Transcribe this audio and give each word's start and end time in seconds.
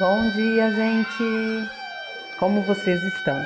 Bom 0.00 0.28
dia, 0.30 0.72
gente! 0.72 1.70
Como 2.40 2.62
vocês 2.62 3.00
estão? 3.04 3.40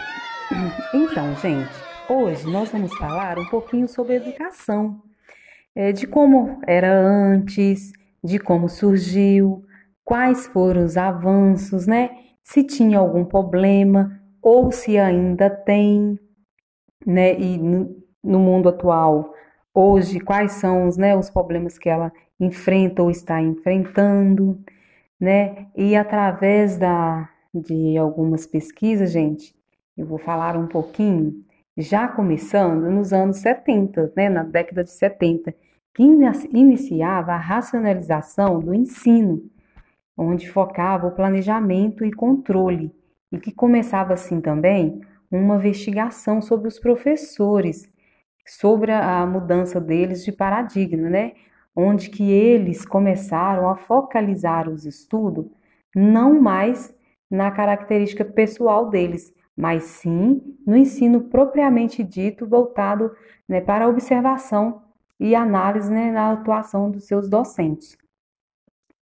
Então, 0.95 1.37
gente, 1.37 1.69
hoje 2.09 2.51
nós 2.51 2.71
vamos 2.71 2.97
falar 2.97 3.39
um 3.39 3.45
pouquinho 3.45 3.87
sobre 3.87 4.15
educação, 4.15 5.03
é, 5.75 5.93
de 5.93 6.07
como 6.07 6.59
era 6.67 6.91
antes, 6.91 7.93
de 8.25 8.39
como 8.39 8.67
surgiu, 8.67 9.63
quais 10.03 10.47
foram 10.47 10.87
os 10.87 10.97
avanços, 10.97 11.87
né? 11.87 12.17
Se 12.43 12.65
tinha 12.65 12.99
algum 12.99 13.27
problema 13.27 14.19
ou 14.41 14.73
se 14.73 14.97
ainda 14.97 15.51
tem, 15.51 16.19
né? 17.07 17.39
E 17.39 17.59
no, 17.59 18.39
mundo 18.39 18.71
atual, 18.71 19.35
hoje, 19.75 20.19
quais 20.19 20.53
são 20.53 20.89
os, 20.89 20.97
né, 20.97 21.15
os 21.15 21.29
problemas 21.29 21.77
que 21.77 21.91
ela 21.91 22.11
enfrenta 22.41 23.03
ou 23.03 23.11
está 23.11 23.39
enfrentando 23.39 24.59
né? 25.21 25.67
E 25.77 25.97
através 25.97 26.77
da, 26.77 27.29
de 27.55 27.97
algumas 27.97 28.47
pesquisas, 28.47 29.11
gente, 29.11 29.55
eu 29.97 30.07
vou 30.07 30.19
falar 30.19 30.57
um 30.57 30.67
pouquinho, 30.67 31.45
já 31.77 32.09
começando 32.09 32.91
nos 32.91 33.13
anos 33.13 33.39
70, 33.39 34.13
né, 34.17 34.29
na 34.29 34.43
década 34.43 34.85
de 34.85 34.91
70, 34.91 35.55
que 35.95 36.03
iniciava 36.53 37.33
a 37.33 37.37
racionalização 37.37 38.61
do 38.61 38.73
ensino, 38.75 39.43
onde 40.17 40.49
focava 40.49 41.07
o 41.07 41.15
planejamento 41.15 42.05
e 42.05 42.13
controle, 42.13 42.93
e 43.31 43.39
que 43.39 43.53
começava 43.53 44.15
assim 44.15 44.41
também 44.41 45.01
uma 45.31 45.57
investigação 45.57 46.41
sobre 46.41 46.69
os 46.69 46.79
professores, 46.79 47.89
sobre 48.47 48.93
a 48.93 49.27
mudança 49.27 49.81
deles 49.81 50.25
de 50.25 50.33
paradigma, 50.33 51.11
né? 51.11 51.33
Onde 51.81 52.11
que 52.11 52.29
eles 52.29 52.85
começaram 52.85 53.69
a 53.69 53.77
focalizar 53.77 54.69
os 54.69 54.85
estudos 54.85 55.47
não 55.95 56.41
mais 56.41 56.93
na 57.31 57.53
característica 57.53 58.25
pessoal 58.25 58.91
deles, 58.91 59.33
mas 59.57 59.85
sim 59.85 60.57
no 60.67 60.77
ensino 60.77 61.21
propriamente 61.21 62.03
dito 62.03 62.49
voltado 62.49 63.13
né, 63.49 63.61
para 63.61 63.85
a 63.85 63.89
observação 63.89 64.83
e 65.21 65.37
análise 65.37 65.89
né, 65.89 66.11
na 66.11 66.33
atuação 66.33 66.91
dos 66.91 67.07
seus 67.07 67.29
docentes. 67.29 67.97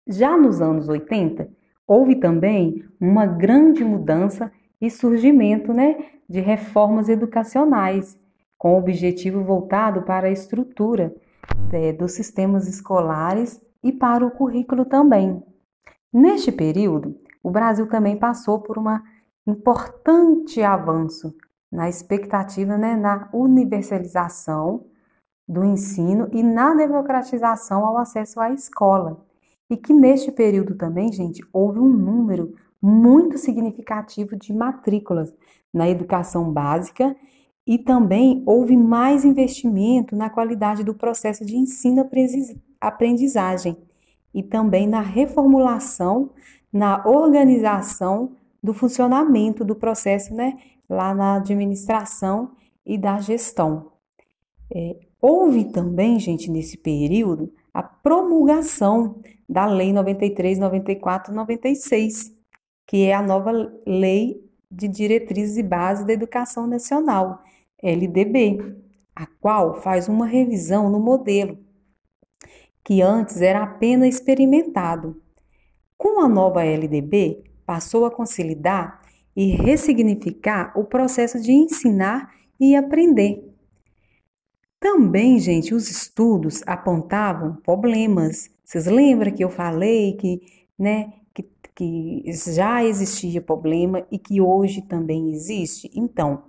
Já 0.07 0.37
nos 0.37 0.61
anos 0.61 0.87
80, 0.87 1.49
houve 1.85 2.15
também 2.15 2.85
uma 3.01 3.25
grande 3.25 3.83
mudança 3.83 4.49
e 4.79 4.89
surgimento 4.89 5.73
né, 5.73 6.05
de 6.27 6.39
reformas 6.39 7.09
educacionais, 7.09 8.17
com 8.57 8.75
o 8.75 8.77
objetivo 8.77 9.43
voltado 9.43 10.03
para 10.03 10.27
a 10.27 10.31
estrutura 10.31 11.13
é, 11.71 11.93
dos 11.93 12.13
sistemas 12.13 12.67
escolares 12.67 13.61
e 13.83 13.91
para 13.91 14.25
o 14.25 14.31
currículo 14.31 14.85
também. 14.85 15.43
Neste 16.13 16.51
período, 16.51 17.17
o 17.43 17.49
Brasil 17.49 17.87
também 17.87 18.17
passou 18.17 18.59
por 18.59 18.77
um 18.77 18.85
importante 19.47 20.61
avanço 20.61 21.33
na 21.71 21.87
expectativa, 21.87 22.77
né, 22.77 22.95
na 22.95 23.29
universalização 23.33 24.85
do 25.47 25.63
ensino 25.63 26.27
e 26.31 26.43
na 26.43 26.73
democratização 26.75 27.85
ao 27.85 27.97
acesso 27.97 28.39
à 28.39 28.51
escola. 28.51 29.25
E 29.69 29.77
que 29.77 29.93
neste 29.93 30.31
período 30.31 30.75
também, 30.75 31.11
gente, 31.11 31.41
houve 31.53 31.79
um 31.79 31.87
número 31.87 32.53
muito 32.81 33.37
significativo 33.37 34.35
de 34.35 34.53
matrículas 34.53 35.33
na 35.73 35.89
educação 35.89 36.51
básica 36.51 37.15
e 37.65 37.77
também 37.77 38.43
houve 38.45 38.75
mais 38.75 39.23
investimento 39.23 40.15
na 40.15 40.29
qualidade 40.29 40.83
do 40.83 40.93
processo 40.93 41.45
de 41.45 41.55
ensino-aprendizagem 41.55 43.77
e 44.33 44.41
também 44.41 44.87
na 44.87 45.01
reformulação, 45.01 46.31
na 46.71 47.05
organização 47.05 48.35
do 48.63 48.73
funcionamento 48.73 49.65
do 49.65 49.75
processo, 49.75 50.33
né, 50.33 50.57
lá 50.89 51.13
na 51.13 51.35
administração 51.35 52.51
e 52.85 52.97
da 52.97 53.19
gestão. 53.19 53.91
É, 54.73 54.95
houve 55.21 55.65
também, 55.65 56.17
gente, 56.19 56.49
nesse 56.49 56.77
período, 56.77 57.53
a 57.73 57.83
promulgação 57.83 59.21
da 59.47 59.65
Lei 59.65 59.91
93, 59.91 60.59
94, 60.59 61.33
96, 61.33 62.31
que 62.87 63.05
é 63.05 63.13
a 63.13 63.21
nova 63.21 63.51
Lei 63.85 64.41
de 64.69 64.87
Diretrizes 64.87 65.57
e 65.57 65.63
Bases 65.63 66.05
da 66.05 66.13
Educação 66.13 66.65
Nacional, 66.65 67.43
LDB, 67.81 68.75
a 69.15 69.25
qual 69.25 69.81
faz 69.81 70.07
uma 70.07 70.25
revisão 70.25 70.89
no 70.89 70.99
modelo, 70.99 71.57
que 72.83 73.01
antes 73.01 73.41
era 73.41 73.63
apenas 73.63 74.15
experimentado. 74.15 75.21
Com 75.97 76.21
a 76.21 76.27
nova 76.27 76.63
LDB, 76.63 77.43
passou 77.65 78.05
a 78.05 78.11
consolidar 78.11 79.01
e 79.35 79.51
ressignificar 79.51 80.73
o 80.75 80.83
processo 80.83 81.39
de 81.39 81.51
ensinar 81.51 82.33
e 82.59 82.75
aprender. 82.75 83.47
Também, 84.79 85.39
gente, 85.39 85.75
os 85.75 85.89
estudos 85.89 86.63
apontavam 86.65 87.55
problemas. 87.57 88.49
Vocês 88.63 88.87
lembram 88.87 89.31
que 89.31 89.43
eu 89.43 89.49
falei 89.49 90.13
que, 90.13 90.41
né, 90.77 91.13
que, 91.33 91.45
que 91.75 92.23
já 92.33 92.83
existia 92.83 93.41
problema 93.41 94.05
e 94.11 94.17
que 94.17 94.41
hoje 94.41 94.81
também 94.81 95.31
existe? 95.31 95.89
Então, 95.95 96.43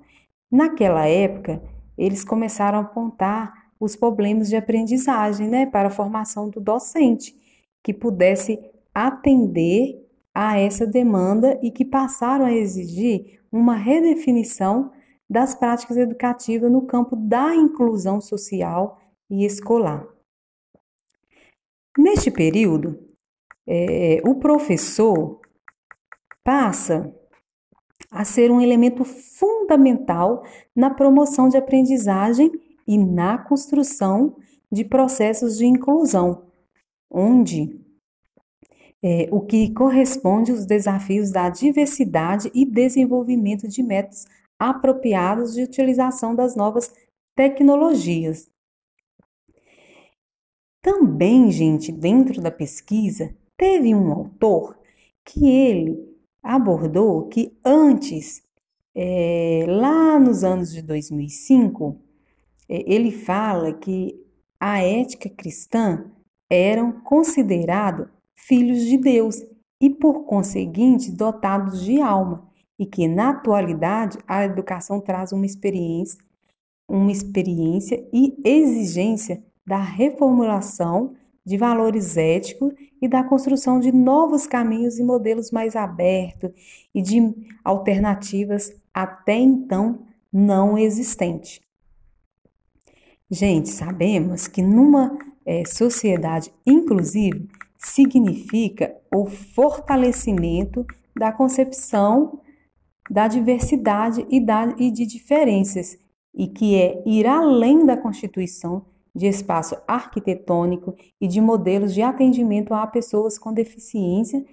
Naquela 0.52 1.06
época, 1.06 1.62
eles 1.96 2.22
começaram 2.22 2.76
a 2.76 2.82
apontar 2.82 3.70
os 3.80 3.96
problemas 3.96 4.50
de 4.50 4.56
aprendizagem 4.56 5.48
né, 5.48 5.64
para 5.64 5.88
a 5.88 5.90
formação 5.90 6.50
do 6.50 6.60
docente, 6.60 7.34
que 7.82 7.94
pudesse 7.94 8.60
atender 8.94 10.06
a 10.34 10.58
essa 10.58 10.86
demanda 10.86 11.58
e 11.62 11.70
que 11.70 11.86
passaram 11.86 12.44
a 12.44 12.52
exigir 12.52 13.40
uma 13.50 13.74
redefinição 13.74 14.92
das 15.28 15.54
práticas 15.54 15.96
educativas 15.96 16.70
no 16.70 16.82
campo 16.82 17.16
da 17.16 17.54
inclusão 17.54 18.20
social 18.20 19.00
e 19.30 19.46
escolar. 19.46 20.06
Neste 21.96 22.30
período, 22.30 22.98
é, 23.66 24.20
o 24.26 24.34
professor 24.34 25.40
passa 26.44 27.14
a 28.12 28.24
ser 28.24 28.50
um 28.50 28.60
elemento 28.60 29.04
fundamental 29.04 30.44
na 30.76 30.90
promoção 30.90 31.48
de 31.48 31.56
aprendizagem 31.56 32.52
e 32.86 32.98
na 32.98 33.38
construção 33.38 34.36
de 34.70 34.84
processos 34.84 35.56
de 35.56 35.64
inclusão, 35.64 36.44
onde 37.10 37.80
é, 39.02 39.28
o 39.32 39.40
que 39.40 39.72
corresponde 39.72 40.52
aos 40.52 40.66
desafios 40.66 41.32
da 41.32 41.48
diversidade 41.48 42.50
e 42.54 42.66
desenvolvimento 42.66 43.66
de 43.66 43.82
métodos 43.82 44.26
apropriados 44.58 45.54
de 45.54 45.62
utilização 45.62 46.34
das 46.34 46.54
novas 46.54 46.92
tecnologias. 47.34 48.50
Também, 50.82 51.50
gente, 51.50 51.90
dentro 51.90 52.40
da 52.42 52.50
pesquisa, 52.50 53.34
teve 53.56 53.94
um 53.94 54.12
autor 54.12 54.78
que 55.24 55.48
ele 55.48 56.11
abordou 56.42 57.28
que 57.28 57.56
antes, 57.64 58.42
é, 58.94 59.64
lá 59.68 60.18
nos 60.18 60.42
anos 60.42 60.72
de 60.72 60.82
2005, 60.82 61.98
é, 62.68 62.92
ele 62.92 63.10
fala 63.12 63.72
que 63.72 64.18
a 64.58 64.82
ética 64.82 65.28
cristã 65.28 66.04
eram 66.50 66.92
considerados 66.92 68.08
filhos 68.34 68.84
de 68.84 68.96
Deus 68.98 69.42
e, 69.80 69.88
por 69.90 70.24
conseguinte, 70.24 71.10
dotados 71.10 71.84
de 71.84 72.00
alma, 72.00 72.48
e 72.78 72.86
que 72.86 73.06
na 73.06 73.30
atualidade 73.30 74.18
a 74.26 74.44
educação 74.44 75.00
traz 75.00 75.32
uma 75.32 75.46
experiência, 75.46 76.22
uma 76.88 77.10
experiência 77.10 78.04
e 78.12 78.36
exigência 78.44 79.42
da 79.66 79.78
reformulação 79.78 81.14
de 81.44 81.56
valores 81.56 82.16
éticos 82.16 82.72
e 83.02 83.08
da 83.08 83.24
construção 83.24 83.80
de 83.80 83.90
novos 83.90 84.46
caminhos 84.46 85.00
e 85.00 85.02
modelos 85.02 85.50
mais 85.50 85.74
abertos 85.74 86.52
e 86.94 87.02
de 87.02 87.20
alternativas 87.64 88.72
até 88.94 89.34
então 89.34 90.06
não 90.32 90.78
existentes. 90.78 91.60
Gente, 93.28 93.70
sabemos 93.70 94.46
que 94.46 94.62
numa 94.62 95.18
é, 95.44 95.64
sociedade 95.66 96.52
inclusiva 96.64 97.40
significa 97.76 98.94
o 99.12 99.26
fortalecimento 99.26 100.86
da 101.16 101.32
concepção 101.32 102.40
da 103.10 103.26
diversidade 103.26 104.24
e, 104.30 104.40
da, 104.40 104.74
e 104.78 104.90
de 104.90 105.04
diferenças, 105.04 105.98
e 106.32 106.46
que 106.46 106.76
é 106.76 107.02
ir 107.04 107.26
além 107.26 107.84
da 107.84 107.96
Constituição 107.96 108.86
de 109.14 109.26
espaço 109.26 109.76
arquitetônico 109.86 110.94
e 111.20 111.28
de 111.28 111.40
modelos 111.40 111.92
de 111.92 112.02
atendimento 112.02 112.72
a 112.72 112.86
pessoas 112.86 113.38
com 113.38 113.52
deficiência 113.52 114.44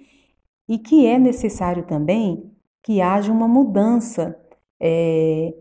e 0.68 0.78
que 0.78 1.06
é 1.06 1.18
necessário 1.18 1.84
também 1.86 2.52
que 2.82 3.00
haja 3.00 3.32
uma 3.32 3.48
mudança 3.48 4.38
é, 4.78 5.54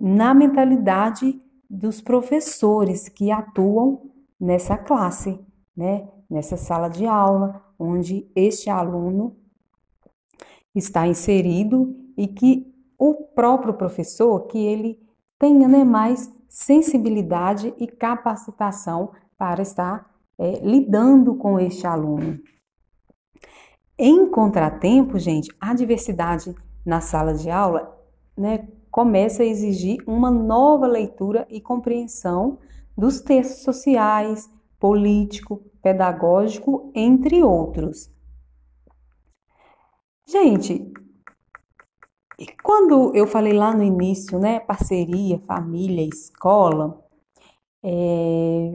na 0.00 0.34
mentalidade 0.34 1.40
dos 1.68 2.00
professores 2.00 3.08
que 3.08 3.30
atuam 3.30 4.10
nessa 4.40 4.76
classe, 4.76 5.38
né? 5.76 6.08
nessa 6.28 6.56
sala 6.56 6.88
de 6.88 7.06
aula, 7.06 7.62
onde 7.78 8.30
este 8.34 8.68
aluno 8.68 9.36
está 10.74 11.06
inserido 11.06 11.96
e 12.16 12.26
que 12.26 12.74
o 12.98 13.14
próprio 13.14 13.74
professor, 13.74 14.46
que 14.46 14.58
ele 14.58 15.00
tenha 15.38 15.68
né, 15.68 15.84
mais 15.84 16.32
sensibilidade 16.48 17.74
e 17.78 17.86
capacitação 17.86 19.12
para 19.36 19.62
estar 19.62 20.10
é, 20.38 20.60
lidando 20.60 21.34
com 21.34 21.58
este 21.58 21.86
aluno. 21.86 22.38
Em 23.98 24.30
contratempo, 24.30 25.18
gente, 25.18 25.54
a 25.60 25.74
diversidade 25.74 26.54
na 26.86 27.00
sala 27.00 27.34
de 27.34 27.50
aula 27.50 27.96
né, 28.36 28.68
começa 28.90 29.42
a 29.42 29.46
exigir 29.46 30.02
uma 30.06 30.30
nova 30.30 30.86
leitura 30.86 31.46
e 31.50 31.60
compreensão 31.60 32.58
dos 32.96 33.20
textos 33.20 33.62
sociais, 33.62 34.48
político, 34.78 35.62
pedagógico, 35.82 36.92
entre 36.94 37.42
outros. 37.42 38.10
Gente, 40.26 40.92
e 42.38 42.46
quando 42.62 43.12
eu 43.16 43.26
falei 43.26 43.52
lá 43.52 43.74
no 43.74 43.82
início, 43.82 44.38
né, 44.38 44.60
parceria, 44.60 45.40
família, 45.40 46.06
escola, 46.06 47.04
é, 47.82 48.70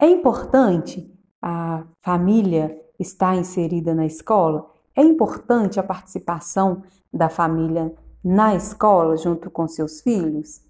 é 0.00 0.08
importante 0.08 1.08
a 1.40 1.86
família 2.02 2.76
estar 2.98 3.36
inserida 3.36 3.94
na 3.94 4.04
escola? 4.04 4.68
É 4.96 5.02
importante 5.02 5.78
a 5.78 5.82
participação 5.84 6.82
da 7.12 7.28
família 7.28 7.94
na 8.22 8.56
escola 8.56 9.16
junto 9.16 9.48
com 9.48 9.68
seus 9.68 10.00
filhos? 10.00 10.60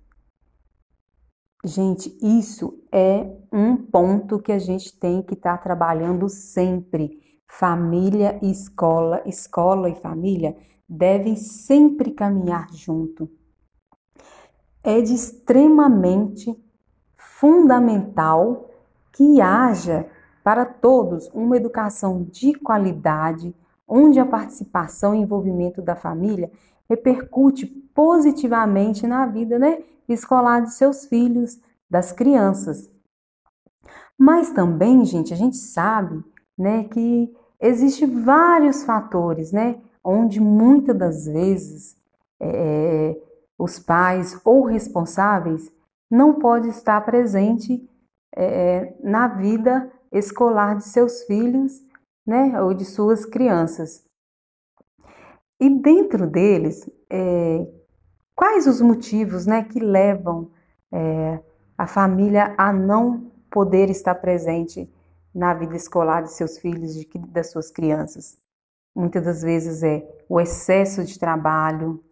Gente, 1.65 2.15
isso 2.21 2.79
é 2.93 3.27
um 3.51 3.75
ponto 3.75 4.39
que 4.39 4.53
a 4.53 4.59
gente 4.59 4.99
tem 4.99 5.23
que 5.23 5.33
estar 5.33 5.57
tá 5.57 5.63
trabalhando 5.63 6.29
sempre. 6.29 7.23
Família 7.49 8.39
e 8.43 8.51
escola, 8.51 9.23
escola 9.25 9.89
e 9.89 9.95
família 9.95 10.55
devem 10.95 11.37
sempre 11.37 12.13
caminhar 12.13 12.73
junto. 12.73 13.29
É 14.83 15.01
de 15.01 15.15
extremamente 15.15 16.55
fundamental 17.17 18.71
que 19.13 19.41
haja 19.41 20.09
para 20.43 20.65
todos 20.65 21.29
uma 21.33 21.57
educação 21.57 22.23
de 22.23 22.55
qualidade, 22.55 23.55
onde 23.89 24.21
a 24.21 24.27
participação 24.27 25.15
e 25.15 25.19
envolvimento 25.19 25.83
da 25.83 25.97
família 25.97 26.51
repercute 26.89 27.67
positivamente 27.67 29.07
na 29.07 29.27
vida 29.27 29.59
né, 29.59 29.83
escolar 30.09 30.61
de 30.61 30.73
seus 30.75 31.07
filhos, 31.07 31.59
das 31.89 32.13
crianças. 32.13 32.91
Mas 34.19 34.51
também, 34.51 35.05
gente, 35.05 35.33
a 35.33 35.37
gente 35.37 35.57
sabe 35.57 36.23
né, 36.57 36.85
que 36.85 37.35
existem 37.61 38.23
vários 38.23 38.85
fatores, 38.85 39.51
né, 39.53 39.81
onde 40.05 40.41
muitas 40.41 40.97
das 40.97 41.25
vezes 41.25 41.97
é, 42.39 43.17
os 43.59 43.79
pais 43.79 44.39
ou 44.45 44.65
responsáveis 44.65 45.73
não 46.11 46.35
podem 46.35 46.71
estar 46.71 47.01
presente 47.01 47.89
é, 48.37 48.95
na 49.03 49.29
vida 49.29 49.91
escolar 50.13 50.77
de 50.77 50.85
seus 50.85 51.23
filhos, 51.23 51.83
né, 52.27 52.61
ou 52.63 52.75
de 52.75 52.85
suas 52.85 53.25
crianças. 53.25 54.05
E 55.61 55.71
dentro 55.71 56.27
deles, 56.27 56.89
é, 57.11 57.67
quais 58.35 58.67
os 58.67 58.81
motivos, 58.81 59.47
né, 59.47 59.65
que 59.65 59.81
levam 59.81 60.51
é, 60.93 61.41
a 61.77 61.87
família 61.87 62.55
a 62.57 62.73
não 62.73 63.33
poder 63.51 63.91
estar 63.91 64.15
presente 64.17 64.93
na 65.35 65.55
vida 65.55 65.77
escolar 65.77 66.23
de 66.23 66.33
seus 66.33 66.59
filhos, 66.59 66.95
de, 66.95 67.07
das 67.29 67.51
suas 67.51 67.71
crianças? 67.71 68.44
Muitas 68.95 69.25
das 69.25 69.43
vezes 69.43 69.83
é 69.83 70.07
o 70.29 70.41
excesso 70.41 71.05
de 71.05 71.19
trabalho, 71.19 72.03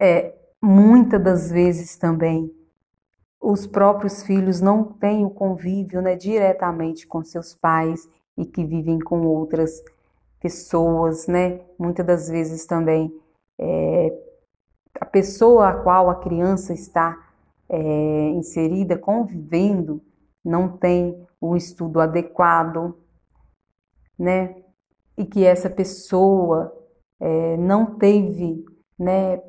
é 0.00 0.34
muitas 0.60 1.22
das 1.22 1.50
vezes 1.50 1.96
também 1.96 2.52
os 3.40 3.66
próprios 3.66 4.22
filhos 4.22 4.60
não 4.60 4.82
têm 4.82 5.24
o 5.24 5.30
convívio 5.30 6.02
né, 6.02 6.16
diretamente 6.16 7.06
com 7.06 7.22
seus 7.22 7.54
pais 7.54 8.08
e 8.36 8.44
que 8.44 8.64
vivem 8.64 8.98
com 8.98 9.24
outras 9.26 9.82
pessoas, 10.40 11.26
né? 11.26 11.60
Muitas 11.78 12.04
das 12.04 12.28
vezes 12.28 12.66
também 12.66 13.12
é, 13.58 14.12
a 15.00 15.06
pessoa 15.06 15.68
a 15.68 15.74
qual 15.74 16.10
a 16.10 16.16
criança 16.16 16.74
está 16.74 17.16
é, 17.68 18.28
inserida, 18.30 18.98
convivendo, 18.98 20.02
não 20.44 20.76
tem 20.76 21.26
o 21.40 21.56
estudo 21.56 22.00
adequado, 22.00 22.96
né? 24.18 24.56
E 25.16 25.24
que 25.24 25.44
essa 25.44 25.70
pessoa 25.70 26.76
é, 27.18 27.56
não 27.56 27.96
teve, 27.96 28.64
né, 28.98 29.42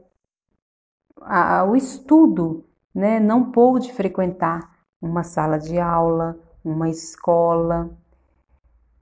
a, 1.21 1.63
o 1.65 1.75
estudo 1.75 2.65
né, 2.93 3.19
não 3.19 3.51
pôde 3.51 3.91
frequentar 3.93 4.77
uma 5.01 5.23
sala 5.23 5.57
de 5.57 5.79
aula, 5.79 6.39
uma 6.63 6.89
escola. 6.89 7.89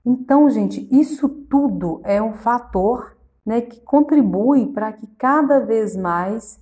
Então, 0.06 0.50
gente, 0.50 0.88
isso 0.92 1.30
tudo 1.30 2.02
é 2.04 2.22
um 2.22 2.34
fator 2.34 3.16
né, 3.46 3.62
que 3.62 3.80
contribui 3.82 4.68
para 4.74 4.92
que 4.92 5.08
cada 5.08 5.60
vez 5.60 5.96
mais 5.96 6.60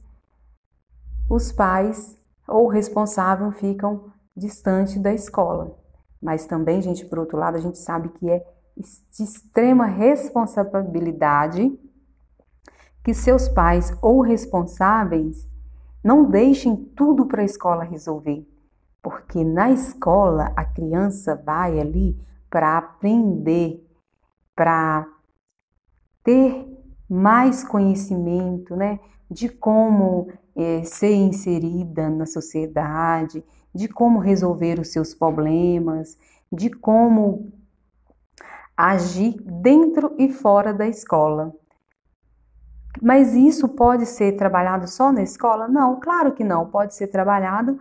os 1.30 1.52
pais 1.52 2.18
ou 2.48 2.68
responsável 2.68 3.52
ficam 3.52 4.12
distante 4.36 5.00
da 5.00 5.14
escola. 5.14 5.78
Mas 6.22 6.46
também, 6.46 6.82
gente, 6.82 7.06
por 7.06 7.20
outro 7.20 7.38
lado, 7.38 7.58
a 7.58 7.62
gente 7.62 7.78
sabe 7.78 8.10
que 8.10 8.30
é 8.30 8.46
de 8.76 9.24
extrema 9.24 9.86
responsabilidade 9.86 11.72
que 13.04 13.14
seus 13.14 13.48
pais 13.50 13.96
ou 14.02 14.22
responsáveis 14.22 15.48
não 16.04 16.30
deixem 16.30 16.76
tudo 16.76 17.26
para 17.26 17.42
a 17.42 17.46
escola 17.46 17.84
resolver, 17.84 18.46
porque 19.02 19.44
na 19.44 19.72
escola 19.72 20.52
a 20.56 20.66
criança 20.66 21.36
vai 21.36 21.80
ali 21.80 22.18
para 22.50 22.78
aprender, 22.78 23.86
para 24.56 25.08
ter 26.24 26.68
mais 27.10 27.64
conhecimento, 27.64 28.76
né, 28.76 29.00
de 29.30 29.50
como 29.50 30.28
é, 30.56 30.84
ser 30.84 31.14
inserida 31.14 32.10
na 32.10 32.26
sociedade, 32.26 33.44
de 33.74 33.88
como 33.88 34.20
resolver 34.20 34.80
os 34.80 34.90
seus 34.90 35.14
problemas, 35.14 36.18
de 36.52 36.70
como 36.70 37.52
agir 38.76 39.40
dentro 39.42 40.16
e 40.18 40.32
fora 40.32 40.74
da 40.74 40.88
escola. 40.88 41.54
Mas 43.02 43.34
isso 43.34 43.68
pode 43.70 44.06
ser 44.06 44.34
trabalhado 44.38 44.88
só 44.88 45.12
na 45.12 45.24
escola? 45.24 45.68
Não, 45.68 46.00
claro 46.00 46.34
que 46.34 46.44
não. 46.44 46.68
Pode 46.68 46.96
ser 46.96 47.08
trabalhado 47.08 47.80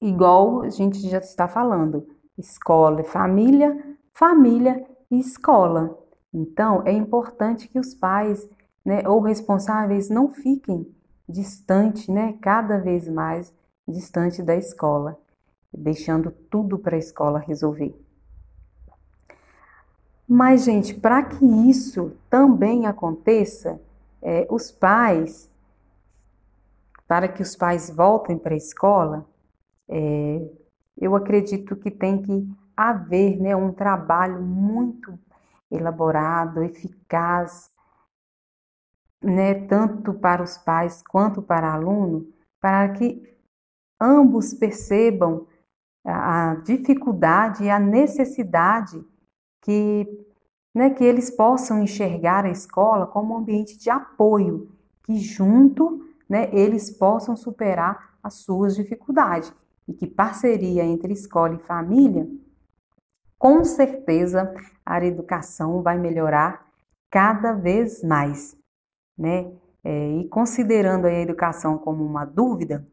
igual 0.00 0.62
a 0.62 0.70
gente 0.70 1.00
já 1.08 1.18
está 1.18 1.48
falando: 1.48 2.06
escola 2.36 3.00
e 3.00 3.04
família, 3.04 3.96
família 4.12 4.86
e 5.10 5.18
escola. 5.18 5.98
Então, 6.32 6.82
é 6.84 6.92
importante 6.92 7.68
que 7.68 7.78
os 7.78 7.94
pais 7.94 8.48
né, 8.84 9.02
ou 9.06 9.20
responsáveis 9.20 10.08
não 10.08 10.28
fiquem 10.28 10.86
distante, 11.28 12.10
né, 12.10 12.34
cada 12.40 12.78
vez 12.78 13.08
mais 13.08 13.52
distante 13.86 14.42
da 14.42 14.54
escola, 14.54 15.18
deixando 15.72 16.30
tudo 16.30 16.78
para 16.78 16.96
a 16.96 16.98
escola 16.98 17.38
resolver. 17.38 17.94
Mas, 20.28 20.64
gente, 20.64 20.92
para 20.92 21.22
que 21.22 21.42
isso 21.70 22.14
também 22.28 22.86
aconteça, 22.86 23.80
é, 24.20 24.46
os 24.50 24.70
pais, 24.70 25.50
para 27.06 27.26
que 27.28 27.40
os 27.40 27.56
pais 27.56 27.88
voltem 27.88 28.36
para 28.36 28.52
a 28.52 28.58
escola, 28.58 29.26
é, 29.88 30.46
eu 30.98 31.16
acredito 31.16 31.74
que 31.76 31.90
tem 31.90 32.20
que 32.20 32.46
haver 32.76 33.40
né, 33.40 33.56
um 33.56 33.72
trabalho 33.72 34.42
muito 34.42 35.18
elaborado, 35.70 36.62
eficaz, 36.62 37.72
né, 39.22 39.66
tanto 39.66 40.12
para 40.12 40.42
os 40.42 40.58
pais 40.58 41.02
quanto 41.02 41.40
para 41.40 41.68
o 41.68 41.72
aluno, 41.72 42.28
para 42.60 42.90
que 42.90 43.34
ambos 43.98 44.52
percebam 44.52 45.46
a 46.04 46.56
dificuldade 46.64 47.64
e 47.64 47.70
a 47.70 47.78
necessidade 47.78 49.02
que 49.60 50.06
né, 50.74 50.90
que 50.90 51.02
eles 51.02 51.30
possam 51.30 51.82
enxergar 51.82 52.44
a 52.44 52.50
escola 52.50 53.06
como 53.06 53.34
um 53.34 53.38
ambiente 53.38 53.76
de 53.76 53.90
apoio, 53.90 54.70
que 55.02 55.18
junto 55.18 56.06
né, 56.28 56.48
eles 56.52 56.90
possam 56.90 57.36
superar 57.36 58.16
as 58.22 58.34
suas 58.34 58.76
dificuldades 58.76 59.52
e 59.88 59.92
que 59.92 60.06
parceria 60.06 60.84
entre 60.84 61.12
escola 61.12 61.54
e 61.54 61.66
família, 61.66 62.28
com 63.38 63.64
certeza 63.64 64.54
a 64.84 65.04
educação 65.04 65.82
vai 65.82 65.98
melhorar 65.98 66.66
cada 67.10 67.52
vez 67.52 68.02
mais, 68.02 68.56
né? 69.16 69.50
É, 69.82 70.10
e 70.18 70.28
considerando 70.28 71.06
a 71.06 71.12
educação 71.12 71.78
como 71.78 72.04
uma 72.04 72.24
dúvida, 72.24 72.86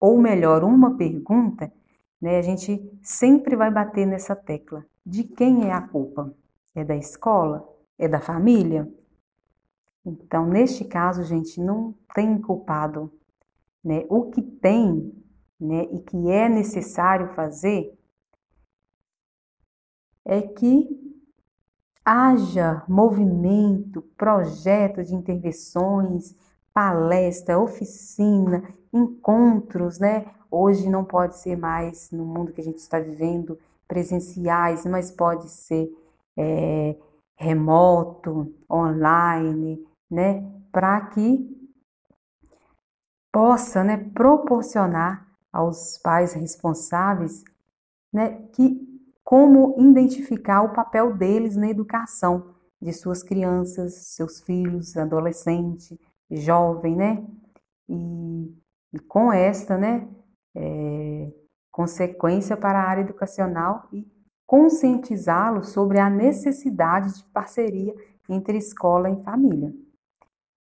ou 0.00 0.16
melhor, 0.18 0.62
uma 0.62 0.96
pergunta, 0.96 1.70
né, 2.20 2.38
a 2.38 2.42
gente 2.42 2.80
sempre 3.02 3.56
vai 3.56 3.70
bater 3.70 4.06
nessa 4.06 4.34
tecla: 4.36 4.86
de 5.08 5.24
quem 5.24 5.68
é 5.68 5.72
a 5.72 5.80
culpa? 5.80 6.34
É 6.74 6.84
da 6.84 6.96
escola? 6.96 7.78
é 7.98 8.06
da 8.06 8.20
família. 8.20 8.88
Então, 10.06 10.46
neste 10.46 10.84
caso, 10.84 11.24
gente, 11.24 11.60
não 11.60 11.94
tem 12.14 12.40
culpado, 12.40 13.12
né? 13.84 14.06
O 14.08 14.30
que 14.30 14.40
tem, 14.40 15.12
né, 15.60 15.82
e 15.90 16.00
que 16.00 16.30
é 16.30 16.48
necessário 16.48 17.34
fazer 17.34 17.98
é 20.24 20.40
que 20.40 20.88
haja 22.04 22.84
movimento, 22.88 24.02
projeto 24.16 25.02
de 25.02 25.14
intervenções, 25.14 26.34
palestra, 26.72 27.58
oficina, 27.58 28.62
encontros, 28.92 29.98
né? 29.98 30.32
Hoje 30.50 30.88
não 30.88 31.04
pode 31.04 31.36
ser 31.38 31.56
mais 31.56 32.10
no 32.10 32.24
mundo 32.24 32.52
que 32.52 32.60
a 32.60 32.64
gente 32.64 32.78
está 32.78 32.98
vivendo 33.00 33.58
presenciais, 33.88 34.84
mas 34.84 35.10
pode 35.10 35.48
ser 35.50 35.90
é, 36.36 36.94
remoto, 37.36 38.54
online, 38.70 39.84
né? 40.10 40.46
Para 40.70 41.00
que 41.06 41.58
possa, 43.32 43.82
né, 43.82 43.96
proporcionar 44.14 45.26
aos 45.52 45.98
pais 45.98 46.32
responsáveis, 46.32 47.44
né, 48.12 48.42
que 48.52 48.86
como 49.24 49.74
identificar 49.78 50.62
o 50.62 50.72
papel 50.72 51.14
deles 51.14 51.56
na 51.56 51.68
educação 51.68 52.54
de 52.80 52.92
suas 52.92 53.22
crianças, 53.22 53.94
seus 54.14 54.40
filhos, 54.40 54.96
adolescente, 54.96 56.00
jovem, 56.30 56.96
né? 56.96 57.26
E, 57.88 58.54
e 58.92 58.98
com 59.00 59.32
esta, 59.32 59.76
né, 59.76 60.08
é, 60.54 61.30
consequência 61.78 62.56
para 62.56 62.80
a 62.80 62.88
área 62.88 63.02
educacional 63.02 63.86
e 63.92 64.04
conscientizá-los 64.44 65.68
sobre 65.68 66.00
a 66.00 66.10
necessidade 66.10 67.14
de 67.14 67.24
parceria 67.26 67.94
entre 68.28 68.58
escola 68.58 69.08
e 69.08 69.22
família. 69.22 69.72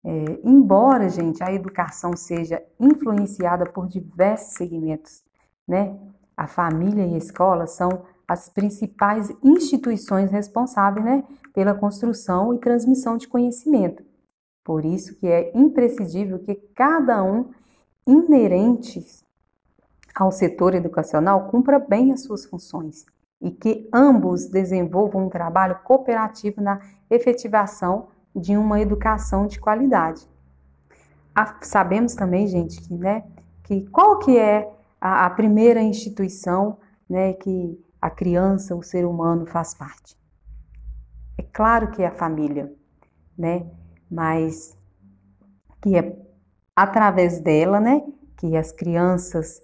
É, 0.02 0.40
embora, 0.42 1.11
gente, 1.11 1.45
a 1.45 1.52
educação 1.52 2.16
seja 2.16 2.62
influenciada 2.81 3.66
por 3.66 3.87
diversos 3.88 4.54
segmentos, 4.54 5.23
né? 5.69 6.00
A 6.35 6.47
família 6.47 7.07
e 7.07 7.14
a 7.14 7.19
escola 7.19 7.66
são 7.66 7.90
as 8.26 8.49
principais 8.49 9.31
instituições 9.45 10.31
responsáveis 10.31 11.04
né, 11.04 11.25
pela 11.52 11.75
construção 11.75 12.54
e 12.54 12.59
transmissão 12.59 13.19
de 13.19 13.28
conhecimento. 13.28 14.02
Por 14.64 14.87
isso 14.87 15.14
que 15.16 15.26
é 15.26 15.52
imprescindível 15.54 16.38
que 16.38 16.54
cada 16.75 17.23
um 17.23 17.50
inerente 18.07 19.04
ao 20.14 20.31
setor 20.31 20.75
educacional 20.75 21.49
cumpra 21.49 21.78
bem 21.78 22.12
as 22.12 22.23
suas 22.23 22.45
funções 22.45 23.04
e 23.40 23.50
que 23.50 23.88
ambos 23.92 24.47
desenvolvam 24.49 25.26
um 25.26 25.28
trabalho 25.28 25.78
cooperativo 25.85 26.61
na 26.61 26.81
efetivação 27.11 28.09
de 28.35 28.57
uma 28.57 28.81
educação 28.81 29.47
de 29.47 29.59
qualidade. 29.59 30.26
sabemos 31.62 32.14
também, 32.14 32.47
gente, 32.47 32.81
que, 32.81 32.95
né, 32.95 33.25
que 33.64 33.87
qual 33.88 34.19
que 34.19 34.38
é 34.38 34.71
a, 35.00 35.26
a 35.26 35.31
primeira 35.31 35.83
instituição 35.83 36.78
né, 37.09 37.33
que 37.33 37.78
a 38.00 38.11
criança, 38.11 38.75
o 38.75 38.83
ser 38.83 39.04
humano 39.04 39.47
faz 39.47 39.75
parte. 39.75 40.16
É 41.38 41.42
claro 41.42 41.90
que 41.90 42.02
é 42.02 42.07
a 42.07 42.12
família, 42.12 42.73
né? 43.38 43.66
Mas 44.11 44.76
que 45.81 45.97
é 45.97 46.16
através 46.75 47.40
dela, 47.40 47.81
né, 47.81 48.02
que 48.37 48.57
as 48.57 48.73
crianças 48.73 49.62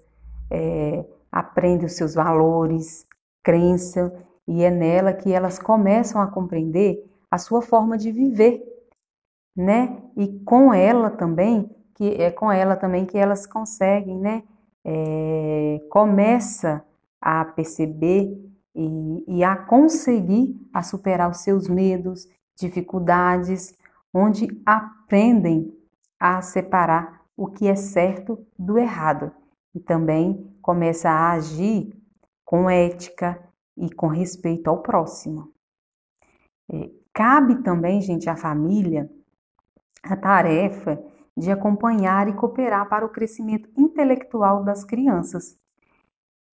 é, 0.51 1.05
aprendem 1.31 1.87
os 1.87 1.97
seus 1.97 2.15
valores, 2.15 3.07
crença, 3.43 4.13
e 4.47 4.63
é 4.63 4.71
nela 4.71 5.13
que 5.13 5.33
elas 5.33 5.59
começam 5.59 6.21
a 6.21 6.27
compreender 6.27 7.05
a 7.31 7.37
sua 7.37 7.61
forma 7.61 7.99
de 7.99 8.11
viver, 8.11 8.63
né? 9.55 10.03
E 10.17 10.41
com 10.41 10.73
ela 10.73 11.11
também, 11.11 11.71
que 11.95 12.15
é 12.15 12.31
com 12.31 12.51
ela 12.51 12.77
também 12.77 13.05
que 13.05 13.19
elas 13.19 13.47
conseguem, 13.47 14.19
né? 14.19 14.43
É, 14.85 15.81
começa 15.91 16.83
a 17.21 17.45
perceber 17.45 18.33
e, 18.75 19.25
e 19.27 19.45
a 19.45 19.55
conseguir 19.57 20.57
a 20.73 20.83
superar 20.83 21.31
os 21.31 21.39
seus 21.39 21.69
medos, 21.69 22.27
dificuldades, 22.57 23.77
onde 24.15 24.49
aprendem 24.65 25.77
a 26.19 26.41
separar 26.41 27.23
o 27.37 27.49
que 27.49 27.69
é 27.69 27.75
certo 27.75 28.39
do 28.59 28.79
errado 28.79 29.31
e 29.75 29.81
também 29.81 30.53
começa 30.61 31.09
a 31.09 31.33
agir 31.33 31.95
com 32.45 32.69
ética 32.69 33.43
e 33.77 33.91
com 33.95 34.07
respeito 34.07 34.69
ao 34.69 34.83
próximo. 34.83 35.53
É, 36.71 36.91
cabe 37.13 37.63
também, 37.63 38.01
gente, 38.01 38.29
à 38.29 38.37
família 38.37 39.11
a 40.03 40.17
tarefa 40.17 41.03
de 41.37 41.51
acompanhar 41.51 42.29
e 42.29 42.35
cooperar 42.35 42.89
para 42.89 43.05
o 43.05 43.11
crescimento 43.11 43.69
intelectual 43.77 44.65
das 44.65 44.85
crianças, 44.85 45.57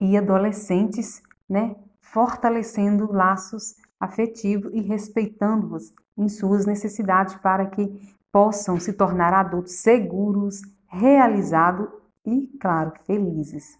e 0.00 0.16
adolescentes, 0.16 1.23
né, 1.49 1.76
fortalecendo 2.00 3.11
laços 3.11 3.75
afetivos 3.99 4.73
e 4.75 4.80
respeitando-os 4.80 5.94
em 6.16 6.28
suas 6.28 6.66
necessidades 6.66 7.35
para 7.37 7.66
que 7.66 7.88
possam 8.30 8.78
se 8.78 8.92
tornar 8.92 9.33
adultos 9.33 9.75
seguros, 9.75 10.61
realizados 10.87 11.88
e, 12.25 12.47
claro, 12.61 12.93
felizes. 13.04 13.78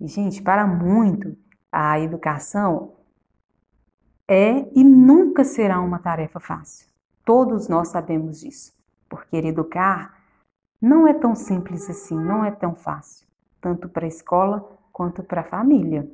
E, 0.00 0.06
gente, 0.06 0.42
para 0.42 0.66
muito, 0.66 1.36
a 1.70 1.98
educação 1.98 2.94
é 4.28 4.68
e 4.74 4.84
nunca 4.84 5.44
será 5.44 5.80
uma 5.80 5.98
tarefa 5.98 6.40
fácil. 6.40 6.88
Todos 7.24 7.68
nós 7.68 7.88
sabemos 7.88 8.40
disso, 8.40 8.72
porque 9.08 9.36
educar 9.36 10.22
não 10.80 11.08
é 11.08 11.14
tão 11.14 11.34
simples 11.34 11.88
assim, 11.88 12.18
não 12.18 12.44
é 12.44 12.50
tão 12.50 12.74
fácil, 12.74 13.26
tanto 13.60 13.88
para 13.88 14.04
a 14.04 14.08
escola 14.08 14.78
quanto 14.92 15.22
para 15.22 15.40
a 15.40 15.44
família, 15.44 16.08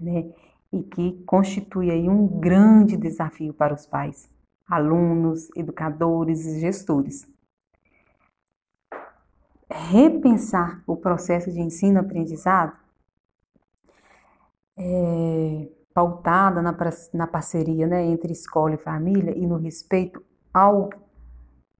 né? 0.00 0.32
E 0.72 0.82
que 0.82 1.22
constitui 1.24 1.90
aí 1.90 2.08
um 2.08 2.26
grande 2.26 2.96
desafio 2.96 3.54
para 3.54 3.74
os 3.74 3.86
pais, 3.86 4.28
alunos, 4.66 5.48
educadores 5.54 6.44
e 6.44 6.60
gestores. 6.60 7.28
Repensar 9.68 10.82
o 10.86 10.96
processo 10.96 11.50
de 11.50 11.60
ensino-aprendizado 11.60 12.72
é, 14.78 15.68
pautada 15.92 16.60
na, 16.60 16.76
na 17.14 17.26
parceria 17.26 17.86
né, 17.86 18.04
entre 18.04 18.32
escola 18.32 18.74
e 18.74 18.78
família 18.78 19.36
e 19.36 19.46
no 19.46 19.56
respeito 19.56 20.22
ao 20.52 20.90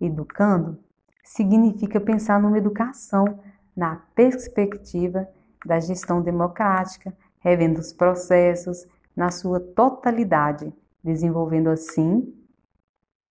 educando, 0.00 0.78
significa 1.22 2.00
pensar 2.00 2.40
numa 2.40 2.58
educação 2.58 3.40
na 3.76 3.96
perspectiva 4.14 5.28
da 5.64 5.78
gestão 5.78 6.22
democrática, 6.22 7.16
revendo 7.40 7.80
os 7.80 7.92
processos 7.92 8.86
na 9.14 9.30
sua 9.30 9.60
totalidade, 9.60 10.72
desenvolvendo 11.02 11.68
assim 11.68 12.34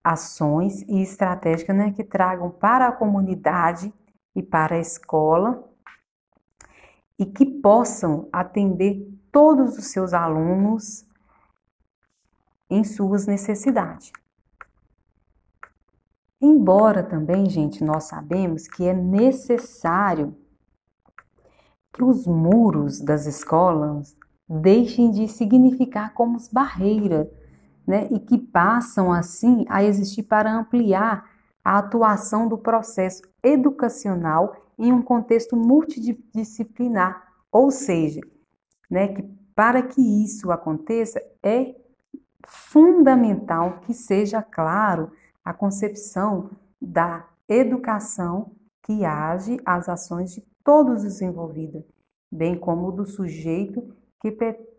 ações 0.03 0.83
e 0.83 1.01
estratégias 1.01 1.75
né, 1.75 1.91
que 1.91 2.03
tragam 2.03 2.51
para 2.51 2.87
a 2.87 2.91
comunidade 2.91 3.91
e 4.35 4.43
para 4.43 4.75
a 4.75 4.79
escola 4.79 5.63
e 7.17 7.25
que 7.25 7.45
possam 7.45 8.27
atender 8.31 9.07
todos 9.31 9.77
os 9.77 9.85
seus 9.85 10.13
alunos 10.13 11.05
em 12.69 12.83
suas 12.83 13.25
necessidades. 13.25 14.11
Embora 16.41 17.01
também, 17.01 17.49
gente, 17.49 17.83
nós 17.83 18.05
sabemos 18.05 18.67
que 18.67 18.85
é 18.85 18.93
necessário 18.93 20.35
que 21.93 22.03
os 22.03 22.27
muros 22.27 22.99
das 22.99 23.25
escolas 23.25 24.15
deixem 24.47 25.09
de 25.11 25.27
significar 25.27 26.13
como 26.13 26.37
barreira, 26.51 27.31
né, 27.87 28.07
e 28.11 28.19
que 28.19 28.37
passam 28.37 29.13
assim 29.13 29.65
a 29.69 29.83
existir 29.83 30.23
para 30.23 30.51
ampliar 30.51 31.29
a 31.65 31.79
atuação 31.79 32.47
do 32.47 32.59
processo 32.59 33.23
educacional 33.41 34.55
em 34.77 34.93
um 34.93 35.01
contexto 35.01 35.55
multidisciplinar, 35.55 37.33
ou 37.51 37.71
seja, 37.71 38.21
né, 38.89 39.07
que 39.07 39.23
para 39.55 39.81
que 39.81 40.23
isso 40.23 40.51
aconteça 40.51 41.19
é 41.41 41.73
fundamental 42.45 43.79
que 43.79 43.95
seja 43.95 44.43
claro 44.43 45.11
a 45.43 45.53
concepção 45.53 46.51
da 46.79 47.27
educação 47.49 48.51
que 48.83 49.03
age 49.03 49.59
as 49.65 49.89
ações 49.89 50.33
de 50.33 50.43
todos 50.63 51.03
os 51.03 51.19
envolvidos, 51.19 51.83
bem 52.31 52.55
como 52.59 52.91
do 52.91 53.07
sujeito 53.07 53.91
que, 54.21 54.31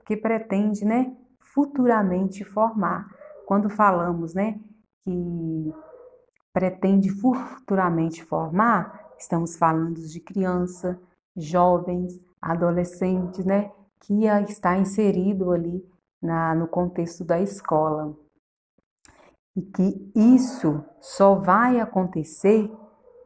que 0.05 0.16
pretende 0.16 0.85
né, 0.85 1.16
futuramente 1.40 2.45
formar. 2.45 3.09
Quando 3.45 3.69
falamos 3.69 4.35
né, 4.35 4.61
que 5.02 5.73
pretende 6.56 7.10
futuramente 7.10 8.25
formar, 8.25 9.12
estamos 9.18 9.56
falando 9.56 10.00
de 10.00 10.18
criança, 10.20 10.98
jovens, 11.36 12.18
adolescentes, 12.40 13.44
né, 13.44 13.70
que 14.00 14.25
está 14.25 14.75
inserido 14.78 15.52
ali 15.52 15.86
na, 16.22 16.54
no 16.54 16.66
contexto 16.66 17.26
da 17.26 17.38
escola. 17.38 18.16
e 19.54 19.60
que 19.60 20.10
isso 20.14 20.82
só 20.98 21.34
vai 21.34 21.78
acontecer 21.78 22.75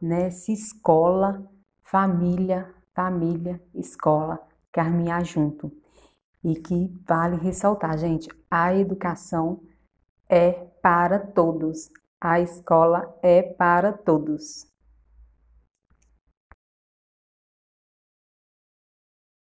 né, 0.01 0.29
se 0.29 0.51
escola, 0.51 1.41
família, 1.83 2.69
família, 2.93 3.63
escola 3.73 4.41
caminhar 4.73 5.23
junto. 5.23 5.71
E 6.43 6.55
que 6.55 6.93
vale 7.07 7.37
ressaltar, 7.37 7.97
gente, 7.97 8.27
a 8.49 8.75
educação 8.75 9.61
é 10.27 10.51
para 10.81 11.17
todos. 11.17 11.89
A 12.23 12.39
escola 12.39 13.17
é 13.23 13.41
para 13.41 13.91
todos. 13.91 14.70